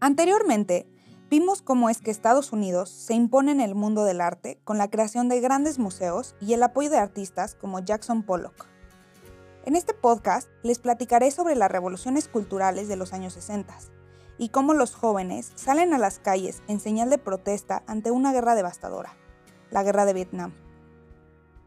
[0.00, 0.86] Anteriormente,
[1.30, 4.90] vimos cómo es que Estados Unidos se impone en el mundo del arte con la
[4.90, 8.66] creación de grandes museos y el apoyo de artistas como Jackson Pollock.
[9.64, 13.74] En este podcast les platicaré sobre las revoluciones culturales de los años 60
[14.36, 18.54] y cómo los jóvenes salen a las calles en señal de protesta ante una guerra
[18.54, 19.16] devastadora,
[19.70, 20.52] la guerra de Vietnam.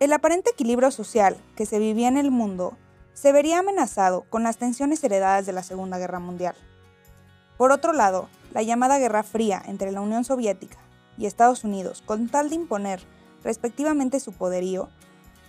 [0.00, 2.74] El aparente equilibrio social que se vivía en el mundo
[3.12, 6.54] se vería amenazado con las tensiones heredadas de la Segunda Guerra Mundial.
[7.58, 10.78] Por otro lado, la llamada Guerra Fría entre la Unión Soviética
[11.18, 13.02] y Estados Unidos, con tal de imponer
[13.44, 14.88] respectivamente su poderío,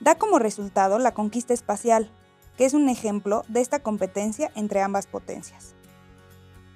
[0.00, 2.08] da como resultado la conquista espacial,
[2.56, 5.74] que es un ejemplo de esta competencia entre ambas potencias.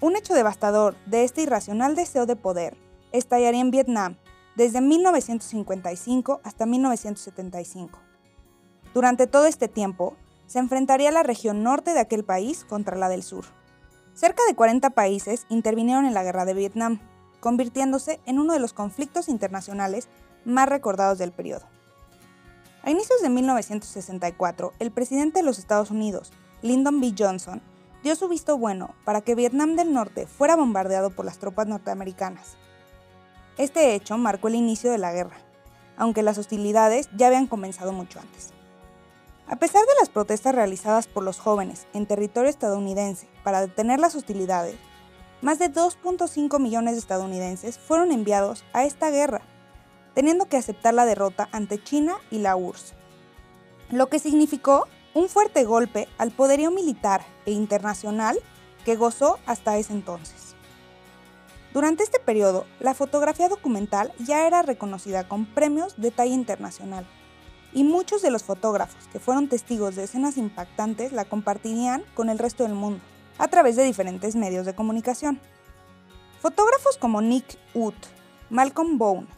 [0.00, 2.76] Un hecho devastador de este irracional deseo de poder
[3.12, 4.16] estallaría en Vietnam
[4.60, 7.98] desde 1955 hasta 1975.
[8.92, 13.22] Durante todo este tiempo, se enfrentaría la región norte de aquel país contra la del
[13.22, 13.46] sur.
[14.12, 17.00] Cerca de 40 países intervinieron en la guerra de Vietnam,
[17.40, 20.10] convirtiéndose en uno de los conflictos internacionales
[20.44, 21.64] más recordados del periodo.
[22.82, 27.14] A inicios de 1964, el presidente de los Estados Unidos, Lyndon B.
[27.18, 27.62] Johnson,
[28.02, 32.58] dio su visto bueno para que Vietnam del Norte fuera bombardeado por las tropas norteamericanas.
[33.60, 35.36] Este hecho marcó el inicio de la guerra,
[35.98, 38.54] aunque las hostilidades ya habían comenzado mucho antes.
[39.46, 44.14] A pesar de las protestas realizadas por los jóvenes en territorio estadounidense para detener las
[44.14, 44.76] hostilidades,
[45.42, 49.42] más de 2.5 millones de estadounidenses fueron enviados a esta guerra
[50.14, 52.94] teniendo que aceptar la derrota ante China y la URSS,
[53.90, 58.38] lo que significó un fuerte golpe al poderío militar e internacional
[58.86, 60.49] que gozó hasta ese entonces.
[61.72, 67.06] Durante este periodo, la fotografía documental ya era reconocida con premios de talla internacional,
[67.72, 72.40] y muchos de los fotógrafos que fueron testigos de escenas impactantes la compartirían con el
[72.40, 73.00] resto del mundo,
[73.38, 75.40] a través de diferentes medios de comunicación.
[76.40, 77.94] Fotógrafos como Nick Wood,
[78.48, 79.28] Malcolm Bone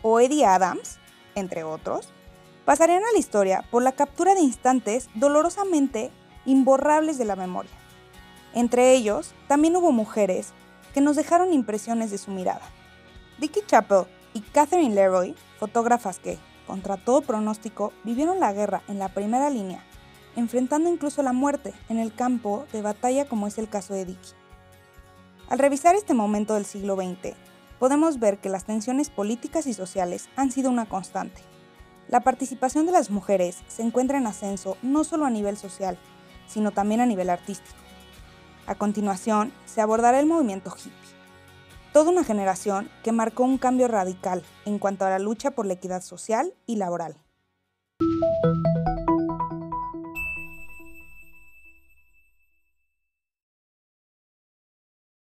[0.00, 0.98] o Eddie Adams,
[1.34, 2.08] entre otros,
[2.64, 6.10] pasarían a la historia por la captura de instantes dolorosamente
[6.46, 7.70] imborrables de la memoria.
[8.54, 10.52] Entre ellos, también hubo mujeres
[10.92, 12.62] que nos dejaron impresiones de su mirada.
[13.38, 19.08] Dickie Chappell y Catherine Leroy, fotógrafas que, contra todo pronóstico, vivieron la guerra en la
[19.08, 19.82] primera línea,
[20.36, 24.34] enfrentando incluso la muerte en el campo de batalla como es el caso de Dickie.
[25.48, 27.34] Al revisar este momento del siglo XX,
[27.78, 31.42] podemos ver que las tensiones políticas y sociales han sido una constante.
[32.08, 35.98] La participación de las mujeres se encuentra en ascenso no solo a nivel social,
[36.46, 37.81] sino también a nivel artístico.
[38.66, 40.92] A continuación, se abordará el movimiento hippie,
[41.92, 45.74] toda una generación que marcó un cambio radical en cuanto a la lucha por la
[45.74, 47.16] equidad social y laboral.